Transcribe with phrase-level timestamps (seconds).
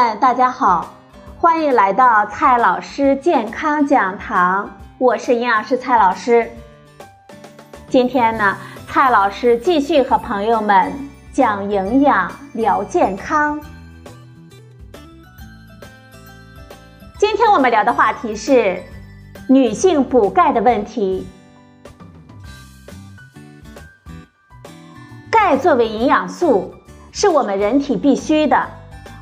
[0.00, 0.94] 们，大家好，
[1.40, 6.48] 欢迎来到蔡老师健康讲堂，我是营养师蔡老师。
[7.88, 8.56] 今天呢，
[8.86, 10.92] 蔡老师继续和朋友们
[11.32, 13.60] 讲营养、聊健康。
[17.18, 18.80] 今天我们聊的话题是
[19.48, 21.26] 女性补钙的问题。
[25.28, 26.72] 钙作为营养素，
[27.10, 28.77] 是我们人体必须的。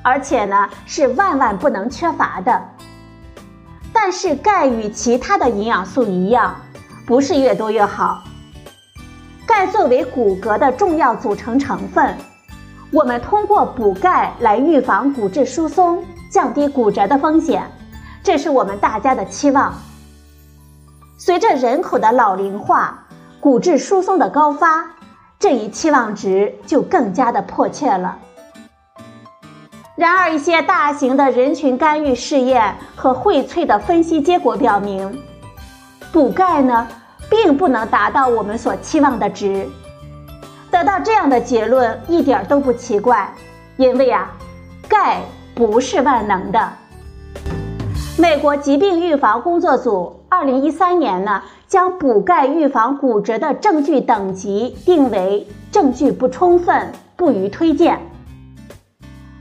[0.06, 2.62] 而且呢，是万万不能缺乏的。
[3.92, 6.54] 但是钙与其他的营养素一样，
[7.04, 8.22] 不是越多越好。
[9.44, 12.16] 钙作为骨骼的重要组成成分，
[12.92, 17.68] 我们通过补钙来预防骨质疏松，降低骨折的风险，
[18.22, 19.74] 这是我们大家的期望。
[21.18, 22.96] 随着人口的老龄化，
[23.40, 24.86] 骨质疏松的高发，
[25.36, 28.16] 这一期望值就更加的迫切了。
[29.96, 35.18] 然而，一些大型的人群干预试验和荟萃的分析结果表明，
[36.12, 36.86] 补钙呢，
[37.30, 39.66] 并不能达到我们所期望的值。
[40.70, 43.32] 得到这样的结论一点都不奇怪，
[43.78, 44.30] 因为啊，
[44.86, 45.22] 钙
[45.54, 46.72] 不是万能的。
[48.18, 57.98] 美国疾病预防工作组二零一三年呢，将补钙预防骨折的证据等级定为证据不充分，不予推荐。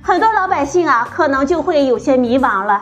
[0.07, 2.79] 很多老百姓啊，可能就会有些迷茫了，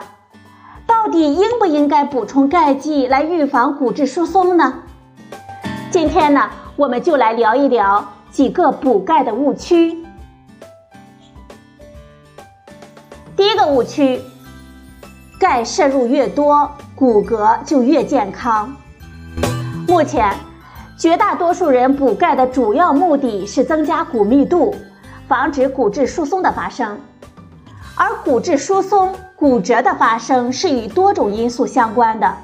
[0.86, 4.74] 到底应不应该补充钙剂来预防骨质疏松呢？
[5.90, 10.04] 今天呢，我们就来聊一聊几个补钙的误区。
[13.34, 14.20] 第一个误区，
[15.40, 18.70] 钙摄入越多，骨骼就越健康。
[19.88, 20.30] 目前，
[20.98, 24.74] 绝大多数人补钙的主要目的是增加骨密度，
[25.26, 27.00] 防止骨质疏松的发生。
[27.96, 32.36] 而骨质疏松、骨折的发生是与多种因素相关的。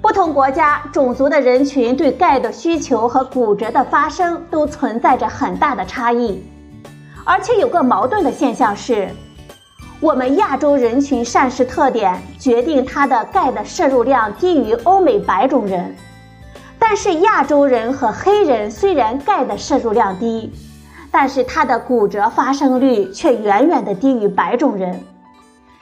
[0.00, 6.42] 不同国家、种族的人群对钙的需求和骨折的发生都存在着很大的差异。
[7.24, 9.08] 而且有个矛盾的现象是，
[10.00, 15.94] 我们亚洲人群膳食特点决定它的钙的摄入量低于欧美白种人，
[16.78, 20.50] 但是亚洲人和黑人虽然钙的摄入量低。
[21.10, 25.00] 但是它的骨折发生率却远远的低于白种人，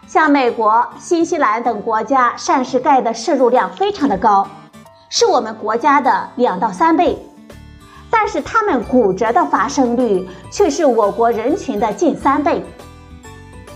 [0.06, 4.46] 像美国、新西兰等国家膳食钙的摄入量非常的高，
[5.08, 7.18] 是我们国家的两到三倍，
[8.08, 12.64] 但是他们骨折的发生率却是我国人群的近三倍。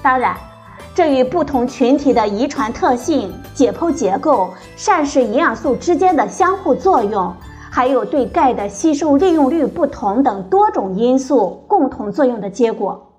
[0.00, 0.36] 当然，
[0.94, 7.34] 这与不同群体的遗传特性、解剖结构、膳食营养素之间的相互作用。
[7.72, 13.12] 还有对钙的吸收利用率不同等多种因素共同作用的结果，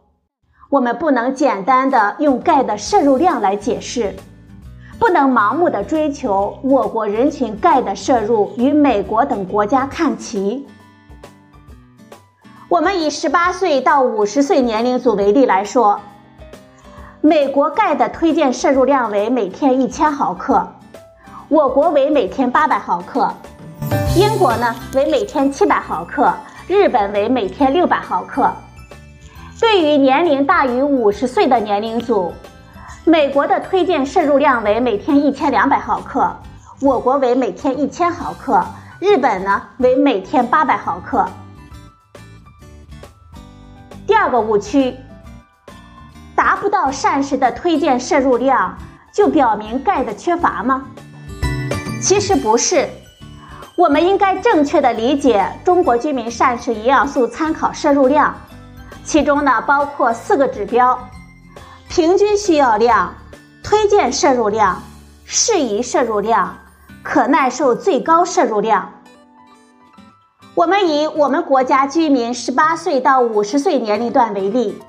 [0.70, 4.14] 我们不能简单的用钙的摄入量来解释，
[5.00, 10.68] 不能盲目的追求我国人群钙的摄入与美国等国家看齐。
[12.68, 16.00] 我们以十八岁到五十岁年龄组为例来说，
[17.22, 20.68] 美国钙的推荐摄入量为每天一千毫克，
[21.48, 23.34] 我国为每天八百毫克。
[24.16, 26.34] 英国呢为每天七百毫克，
[26.68, 28.52] 日本为每天六百毫克。
[29.60, 32.34] 对于年龄大于五十岁的年龄组，
[33.06, 36.34] 美国的推荐摄入量为每天一千两百毫克，
[36.82, 38.64] 我国为每天一千毫克，
[39.00, 41.28] 日本呢为每天八百毫克。
[44.08, 44.96] 第二个误区，
[46.36, 48.78] 达不到膳食的推荐摄入量，
[49.14, 50.86] 就表明钙的缺乏吗？
[52.02, 52.88] 其实不是。
[53.82, 58.32] 我们应该正确的理解中国居民膳食营养素参考摄入量，
[59.04, 61.10] 其中呢包括四个指标：
[61.90, 63.12] 平均需要量、
[63.64, 64.84] 推荐摄入量、
[65.26, 66.56] 适宜摄入量、
[67.02, 68.88] 可耐受最高摄入量。
[70.54, 74.80] 我们以我们国家居民十八岁到五十岁年龄段为例，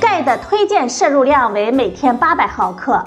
[0.00, 3.04] 钙的推荐摄入量为每天八百毫克。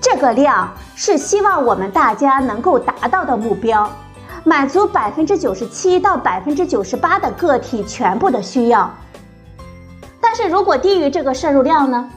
[0.00, 3.90] 这个量是希望我们大家能够达到的目标，
[4.44, 8.90] 满足百分之九十七到百分之九十八的个体全部的需要。
[10.20, 12.10] 但是如果低于这个摄入量呢，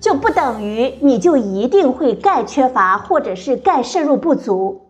[0.00, 4.80] 就不等于你就一定会钙缺乏或者是钙摄入不足。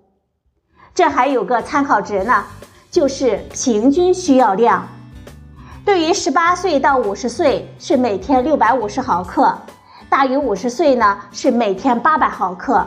[0.95, 2.45] 这还有个参考值呢，
[2.91, 4.87] 就是平均需要量。
[5.85, 9.57] 对于十八岁到五十岁是每天六百五十毫克。
[10.09, 12.87] 大于五十岁呢，是每天八百毫克。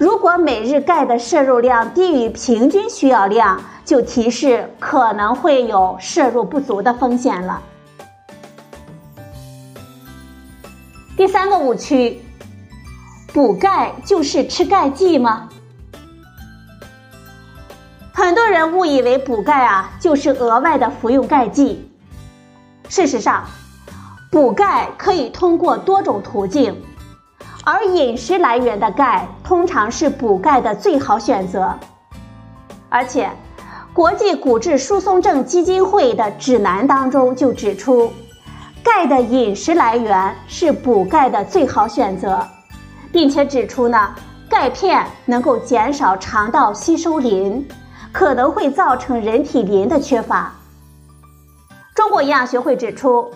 [0.00, 7.60] 如果每日钙的摄入量低于平均需要量，就提示可能会有摄入不足的风险了。
[11.18, 12.18] 第三个误区，
[13.34, 15.50] 补钙就是吃钙剂吗？
[18.14, 21.90] 很多人误以为补钙啊就是额外的服用钙剂。
[22.88, 23.44] 事实上，
[24.30, 26.74] 补钙可以通过多种途径，
[27.64, 31.74] 而饮食来源的钙通常是补钙的最好选择。
[32.88, 33.30] 而且，
[33.92, 38.12] 国际骨质疏松症基金会的指南当中就指出，
[38.82, 42.46] 钙的饮食来源是补钙的最好选择，
[43.12, 44.14] 并且指出呢，
[44.48, 47.66] 钙片能够减少肠道吸收磷。
[48.12, 50.52] 可能会造成人体磷的缺乏。
[51.94, 53.30] 中国营养学会指出，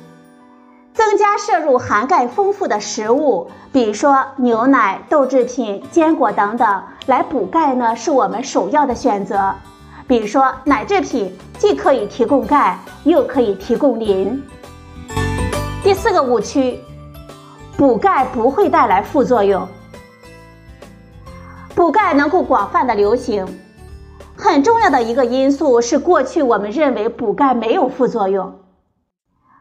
[0.94, 9.52] 增加摄入含钙丰富的食物，比如说牛奶、豆制品、坚果等等，来补钙呢，是我们首要的选择。
[10.06, 14.40] 比如说奶制品，既可以提供钙，又可以提供磷。
[15.82, 16.78] 第四个误区，
[17.76, 19.66] 补钙不会带来副作用。
[21.74, 23.44] 补钙能够广泛的流行。
[24.36, 28.52] 很重要的一个因素是，过去我们认为补钙没有副作用。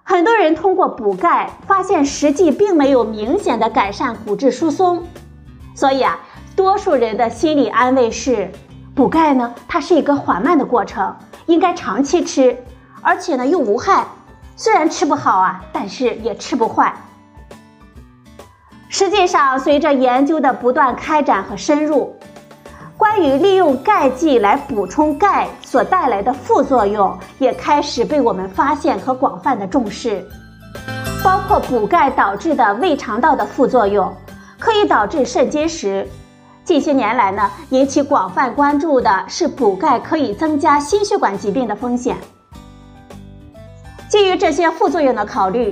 [0.05, 5.01] 很多人通过补钙发现，实际并没有明显的改善骨质疏松。
[5.73, 6.19] 所以啊，
[6.55, 8.51] 多数人的心理安慰是，
[8.93, 11.15] 补钙呢，它是一个缓慢的过程，
[11.45, 12.57] 应该长期吃，
[13.01, 14.05] 而且呢又无害。
[14.55, 16.93] 虽然吃不好啊，但是也吃不坏。
[18.89, 22.15] 实际上，随着研究的不断开展和深入。
[23.15, 30.25] 关于利用钙剂来补充钙所带来的副作用，也开始被我们发现和广泛的重视，
[31.23, 34.11] 包括补钙导致的胃肠道的副作用，
[34.57, 36.09] 可以导致肾结石。
[36.63, 42.17] 近些年来呢，引起广泛关注的是补钙可以增加心血管疾病的风险。
[44.09, 45.71] 基于这些副作用的考虑，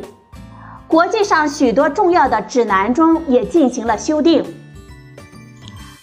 [0.87, 4.45] 国际上许多重要的指南中也进行了修订。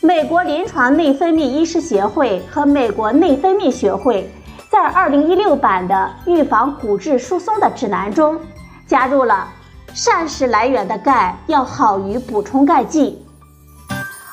[0.08, 4.26] 美国临床内分泌医师协会和美国内分泌学会
[4.70, 8.40] 在2016版的预防骨质疏松的指南中，
[8.86, 9.46] 加入了
[9.92, 13.22] 膳食来源的钙要好于补充钙剂，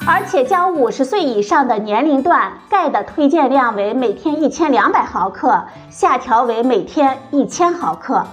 [0.08, 8.26] 而且将50岁以上的年龄段钙的推荐量为每天1200毫克，下调为每天1000毫克。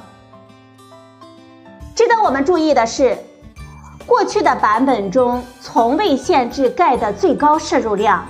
[1.97, 3.19] 值得我们注意的是。
[4.07, 8.25] 过去的版本中从未限制钙的最高摄入量，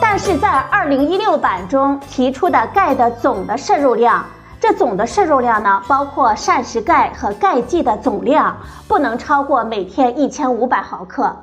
[0.00, 4.24] 但是在2016版中提出的钙的总的摄入量，
[4.58, 8.56] 这总的摄入量呢，包括膳食钙和钙剂的总量，
[8.88, 11.36] 不能超过每天1500毫克。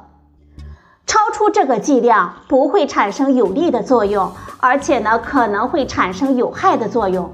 [1.05, 7.31] 超出这个剂量不会产生有利的作用，而且呢可能会产生有害的作用。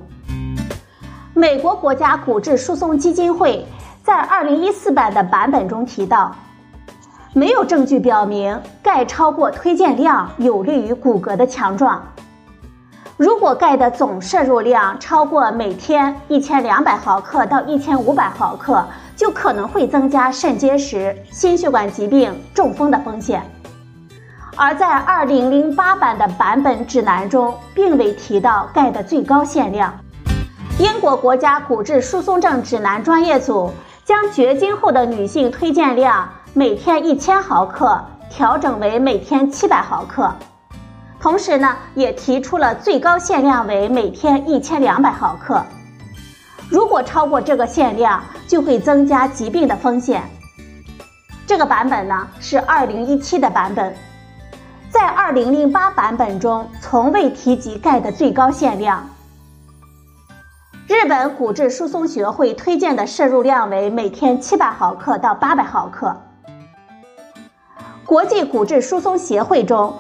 [1.33, 3.65] 美国国家骨质疏松基金会。
[4.09, 6.35] 在二零一四版的版本中提到，
[7.31, 12.01] 没有证据表明钙超过推荐量有利于骨骼的强壮。
[13.17, 18.83] 如果钙的总摄入量超过每天一千两百毫克到一千五百毫克，
[19.15, 23.43] 就可能会增加肾结石、心血管疾病、中风的风险。
[24.55, 29.93] 而在二零零八版的版本指南中，并未提到钙的最高限量。
[30.79, 33.71] 英国国家骨质疏松症指南专业组。
[34.09, 40.33] 将绝经后的女性推荐量每天一千毫克调整为每天七百毫克，
[41.19, 45.63] 同时呢，也提出了最高限量为每天一千两百毫克。
[46.71, 50.23] 如果超过这个限量，就会增加疾病的风险。
[51.45, 53.95] 这个版本呢是二零一七的版本，
[54.89, 59.07] 在二零零八版本中从未提及钙的最高限量。
[60.89, 66.19] 日本骨质疏松学会推荐的摄入量为每天七百毫克到八百毫克。
[68.07, 69.93] 国际骨质疏松协会中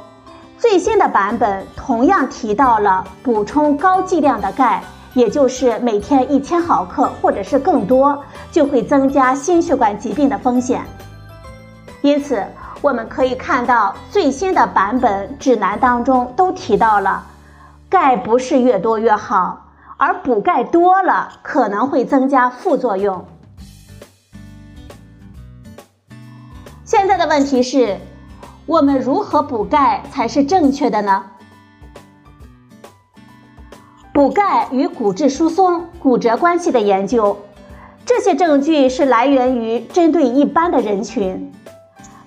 [0.57, 4.81] 最新的版本同样提到了补充高剂量的钙，
[5.13, 10.81] 也就是每天一千毫克或者是更多，就会增加心血管疾病的风险。
[12.01, 12.43] 因此，
[12.81, 17.23] 我们可以看到最新的版本指南当中都提到了，
[17.87, 19.67] 钙不是越多越好。
[19.99, 23.25] 而补钙多了可能会增加副作用。
[26.85, 27.97] 现在的问题是，
[28.65, 31.25] 我们如何补钙才是正确的呢？
[34.13, 37.37] 补钙与骨质疏松、骨折关系的研究，
[38.05, 41.51] 这些证据是来源于针对一般的人群，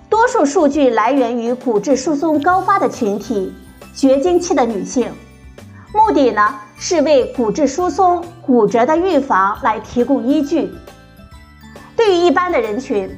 [0.09, 3.51] 多数数据来源于骨质疏松高发的群体——
[3.95, 5.11] 绝经期的女性，
[5.91, 6.53] 目的呢？
[6.85, 10.69] 是为骨质疏松、骨折的预防来提供依据。
[11.95, 13.09] 对于一般的人群，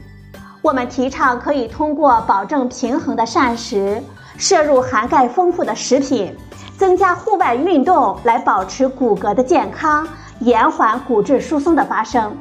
[0.62, 4.00] 我们提倡可以通过保证平衡的膳食，
[4.38, 6.32] 摄入含钙丰富的食品，
[6.78, 10.08] 增加户外运动来保持骨骼的健康，
[10.42, 12.38] 延缓骨质疏松的发生。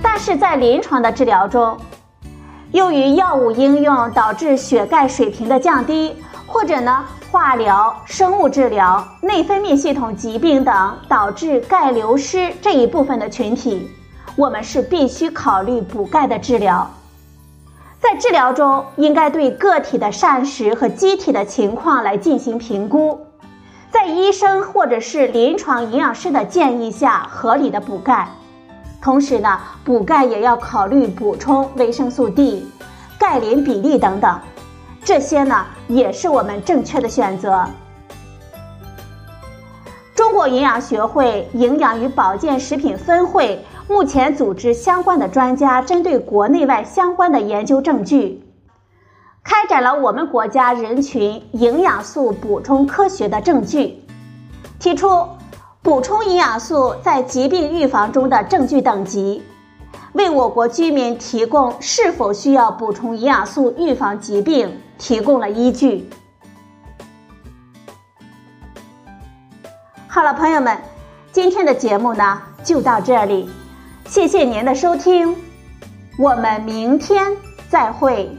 [0.00, 1.76] 但是在临床的治疗中，
[2.70, 6.14] 由于药物应用导致血钙水平的降低，
[6.46, 13.88] 或者呢化疗、生物治疗、内分泌系统疾病等导致钙流失这一部分的群体，
[14.36, 16.90] 我们是必须考虑补钙的治疗。
[17.98, 23.18] 在治疗中，应该对个体的膳食和机体的情况来进行评估，
[23.90, 28.28] 在医生或者是临床营养师的建议下，合理的补钙。
[29.00, 32.68] 同时呢，补钙也要考虑补充维生素 D、
[33.18, 34.38] 钙磷比例等等，
[35.04, 37.64] 这些呢也是我们正确的选择。
[40.14, 43.64] 中国营养学会营养与保健食品分会。
[43.88, 48.42] 目前组织相关的专家针对国内外相关的研究证据，
[49.42, 54.02] 开展了我们国家人群营养素补充科学的证据，
[54.78, 55.28] 提出
[55.82, 59.42] 补充营养素在疾病预防中的证据等级，
[60.12, 66.08] 为我国居民提供是否需要补充营养素预防疾病提供了依据。
[70.06, 70.78] 好了，朋友们，
[71.32, 73.48] 今天的节目呢就到这里。
[74.06, 75.34] 谢谢您的收听，
[76.18, 77.34] 我们明天
[77.70, 78.30] 再会。